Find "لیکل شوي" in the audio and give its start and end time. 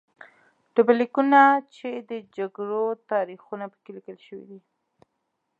3.97-4.59